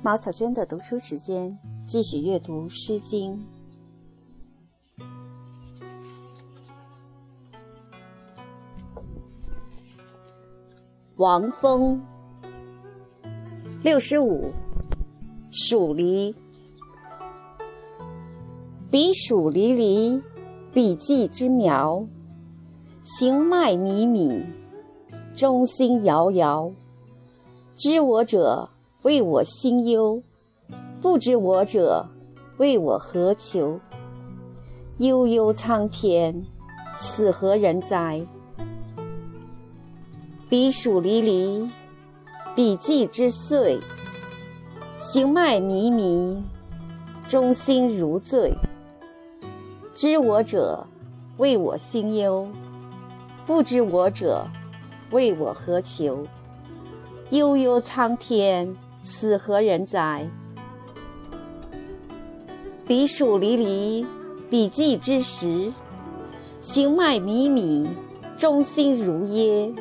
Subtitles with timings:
[0.00, 3.44] 毛草娟的读书时间，继续阅读《诗经》。
[11.16, 12.00] 王风，
[13.82, 14.52] 六十五，
[15.50, 16.32] 黍离。
[18.88, 20.22] 彼黍离离，
[20.72, 22.06] 彼稷之苗。
[23.02, 24.46] 行迈靡靡，
[25.34, 26.70] 中心摇摇。
[27.74, 28.70] 知我者，
[29.02, 30.22] 为我心忧；
[31.00, 32.08] 不知我者，
[32.56, 33.78] 谓我何求？
[34.96, 36.44] 悠悠苍天，
[36.98, 38.26] 此何人哉？
[40.48, 41.70] 彼黍离离，
[42.56, 43.78] 彼稷之岁。
[44.96, 46.42] 行迈靡靡，
[47.28, 48.52] 中心如醉。
[49.94, 50.84] 知我者，
[51.36, 52.48] 谓我心忧；
[53.46, 54.48] 不知我者，
[55.12, 56.26] 谓我何求？
[57.30, 58.74] 悠悠苍天，
[59.10, 60.28] 此何人哉？
[62.86, 64.06] 彼黍离离，
[64.50, 65.72] 彼稷之时。
[66.60, 67.88] 行迈靡靡，
[68.36, 69.74] 中心如噎。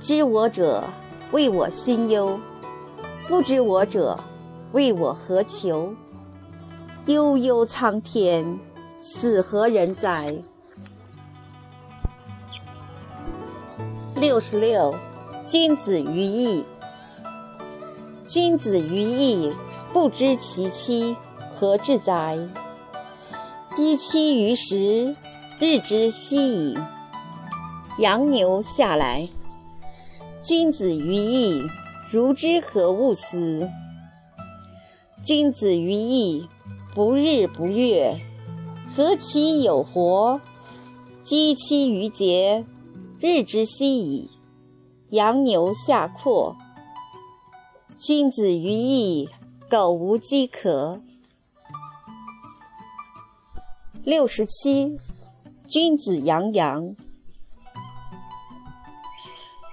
[0.00, 0.82] 知我者，
[1.30, 2.36] 谓我心忧；
[3.28, 4.18] 不知我者，
[4.72, 5.94] 谓我何求？
[7.06, 8.58] 悠悠苍天，
[9.00, 10.34] 此何人哉？
[14.16, 14.92] 六十六，
[15.46, 16.64] 君子于义。
[18.28, 19.50] 君子于义，
[19.90, 21.16] 不知其妻，
[21.50, 22.38] 何至哉？
[23.70, 25.16] 鸡栖于食，
[25.58, 26.78] 日之息矣。
[27.96, 29.26] 羊牛下来。
[30.42, 31.62] 君子于义，
[32.10, 33.66] 如之何物思？
[35.24, 36.46] 君子于义，
[36.94, 38.20] 不日不月，
[38.94, 40.38] 何其有活？
[41.24, 42.66] 鸡栖于节，
[43.20, 44.28] 日之息矣。
[45.08, 46.54] 羊牛下阔。
[47.98, 49.28] 君子于义，
[49.68, 51.00] 苟无饥渴。
[54.04, 54.96] 六十七，
[55.66, 56.94] 君子洋洋。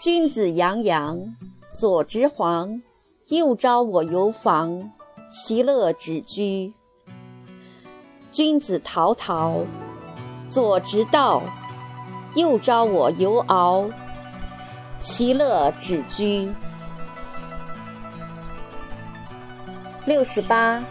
[0.01, 1.35] 君子洋洋，
[1.71, 2.81] 左执黄，
[3.27, 4.91] 右招我游房，
[5.29, 6.73] 其乐止居。
[8.31, 9.63] 君子陶陶，
[10.49, 11.43] 左执道，
[12.35, 13.87] 右招我游敖，
[14.99, 16.51] 其乐止居。
[20.05, 20.83] 六十八，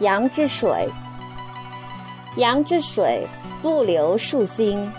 [0.00, 0.88] 阳之水。
[2.36, 3.26] 阳之水，
[3.62, 4.92] 不流数星。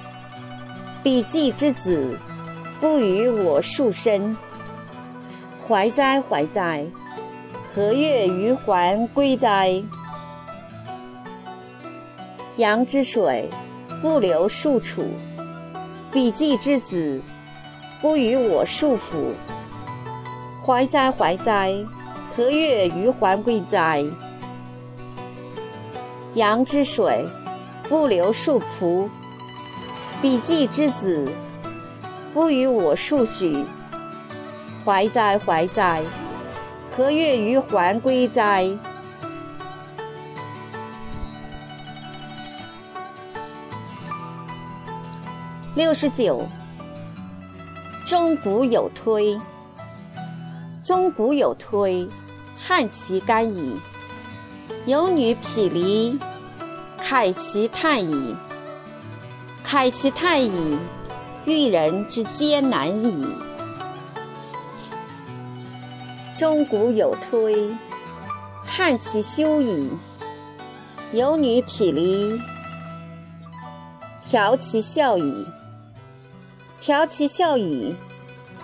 [1.02, 2.18] 彼稷之子。
[2.81, 4.36] 不与我数身，
[5.66, 6.86] 怀哉怀哉！
[7.63, 9.81] 何月于还归哉？
[12.58, 13.50] 阳之水，
[14.02, 15.08] 不流数处。
[16.12, 17.22] 彼稷之子，
[18.02, 19.31] 不与我数辅。
[20.62, 21.74] 怀哉怀哉！
[22.36, 24.04] 何月于还归哉？
[26.34, 27.28] 阳之水，
[27.88, 29.08] 不流数仆。
[30.20, 31.32] 彼稷之子。
[32.34, 33.64] 不与我数许，
[34.84, 36.02] 怀哉怀哉！
[36.90, 38.68] 何月于还归哉？
[45.76, 46.48] 六十九。
[48.08, 49.40] 钟鼓有推，
[50.84, 52.10] 钟鼓有推，
[52.66, 53.78] 汉其干矣。
[54.85, 56.18] 有女匹离，
[57.01, 58.34] 慨其叹矣。
[59.68, 60.79] 慨其叹矣。
[61.46, 63.28] 遇人之艰难矣。
[66.38, 67.69] 钟鼓有推，
[68.63, 69.90] 汉其修矣。
[71.12, 72.40] 有女匹离，
[74.22, 75.45] 调其笑矣。
[76.80, 77.94] 调其笑矣，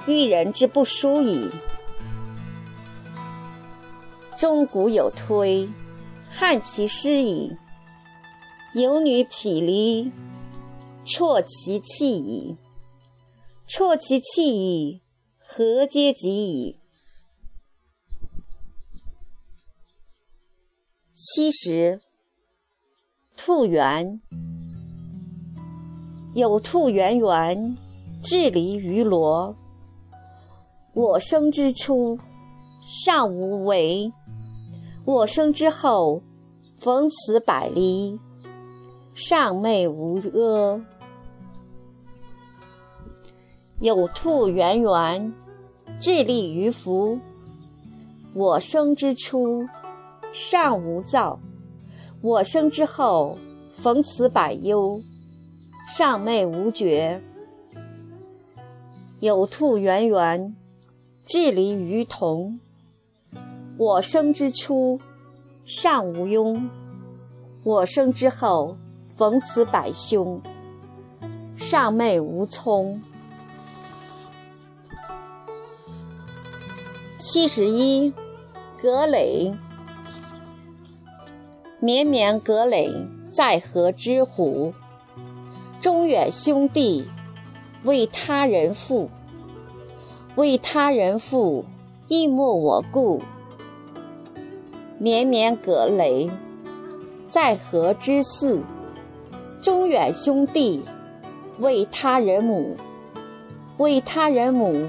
[0.06, 1.50] 遇人之不淑矣。
[4.40, 5.68] 钟鼓有推，
[6.30, 7.58] 汉其师矣。
[8.74, 10.10] 有女匹离，
[11.04, 12.56] 啜其气矣。
[13.68, 15.02] 啜其气矣，
[15.38, 16.80] 何嗟及矣？
[21.14, 22.00] 七十，
[23.36, 24.22] 兔圆。
[26.34, 27.78] 有兔圆圆，
[28.24, 29.54] 至离于罗。
[30.94, 32.18] 我生之初，
[32.82, 34.10] 尚无为；
[35.10, 36.22] 我生之后，
[36.78, 38.20] 逢此百离，
[39.16, 40.86] 尚昧无阿。
[43.80, 45.34] 有兔圆圆，
[46.00, 47.18] 至立于福。
[48.36, 49.66] 我生之初，
[50.32, 51.40] 尚无躁；
[52.22, 53.36] 我生之后，
[53.72, 55.02] 逢此百忧，
[55.88, 57.20] 尚昧无觉。
[59.22, 60.56] 有兔圆圆，
[61.26, 62.60] 至离于同。
[63.80, 65.00] 我生之初，
[65.64, 66.68] 尚无庸；
[67.64, 68.76] 我生之后，
[69.16, 70.42] 逢此百凶，
[71.56, 73.02] 尚昧无聪。
[77.18, 78.14] 七十一，
[78.82, 79.58] 葛藟。
[81.80, 84.74] 绵绵葛藟，在河之湖。
[85.80, 87.08] 中远兄弟，
[87.86, 89.10] 为他人妇。
[90.36, 91.64] 为他人妇，
[92.10, 93.22] 亦莫我顾。
[95.02, 96.30] 绵绵葛雷，
[97.30, 98.62] 在河之涘。
[99.62, 100.84] 中远兄弟，
[101.60, 102.76] 为他人母。
[103.78, 104.88] 为他人母，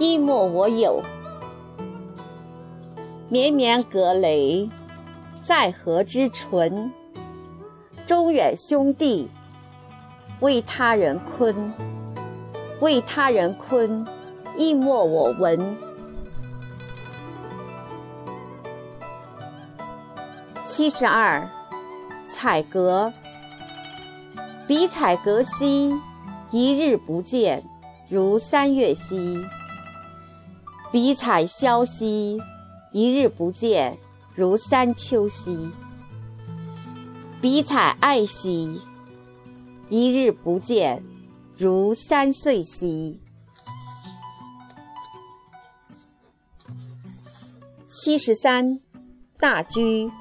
[0.00, 1.00] 亦莫我有。
[3.28, 4.68] 绵绵葛雷。
[5.44, 6.90] 在河之淳，
[8.04, 9.28] 中远兄弟，
[10.40, 11.72] 为他人坤，
[12.80, 14.04] 为他人坤，
[14.56, 15.85] 亦莫我闻。
[20.76, 21.48] 七十二，
[22.26, 23.10] 采葛。
[24.68, 25.90] 比采葛兮，
[26.50, 27.64] 一日不见，
[28.10, 29.42] 如三月兮；
[30.92, 32.38] 比采萧兮，
[32.92, 33.96] 一日不见。
[34.34, 35.70] 如三秋兮，
[37.40, 38.82] 比采艾兮，
[39.88, 41.02] 一日不见，
[41.56, 43.22] 如三岁兮。
[47.86, 48.78] 七十三，
[49.38, 50.12] 大居。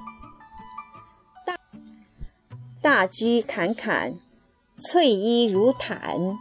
[2.86, 4.14] 大居侃侃，
[4.78, 6.38] 翠衣如毯。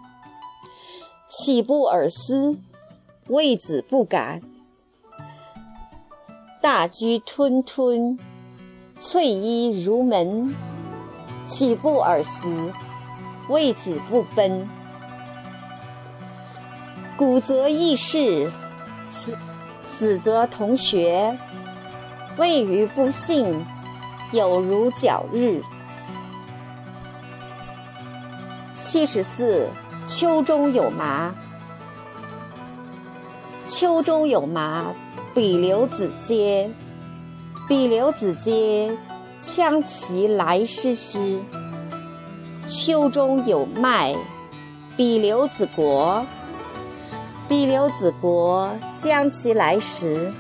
[1.27, 2.59] 岂不尔思？
[3.29, 4.43] 为子不敢。
[6.61, 8.19] 大居吞吞，
[9.01, 10.55] 翠衣如门。
[11.47, 12.71] 岂不尔思？
[13.49, 14.69] 为子不奔。
[17.17, 18.53] 古则异事，
[19.09, 19.35] 死
[19.81, 21.39] 死则同学。
[22.37, 23.65] 谓于不幸，
[24.31, 25.63] 有如皎日。
[28.77, 29.69] 七十四，
[30.07, 31.35] 秋中有麻。
[33.67, 34.93] 秋中有麻。
[35.35, 36.71] 比留子嗟，
[37.69, 38.97] 比留子嗟，
[39.41, 41.41] 羌其来师师。
[42.69, 44.15] 秋中有麦，
[44.97, 46.25] 比留子国，
[47.49, 50.33] 比留子国，将其来时。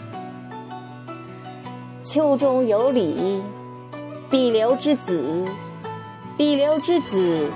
[2.04, 3.42] 秋中有李，
[4.30, 5.44] 比留之子，
[6.36, 7.48] 比留之子，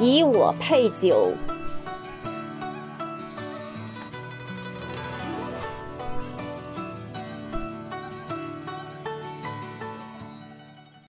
[0.00, 1.32] 以我配酒。